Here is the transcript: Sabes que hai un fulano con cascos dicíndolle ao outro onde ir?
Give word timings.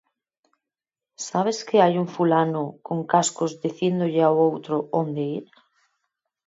Sabes 1.27 1.57
que 1.67 1.77
hai 1.83 1.93
un 2.03 2.07
fulano 2.15 2.63
con 2.87 2.99
cascos 3.13 3.51
dicíndolle 3.65 4.21
ao 4.25 4.35
outro 4.47 4.75
onde 5.01 5.23
ir? 5.37 5.45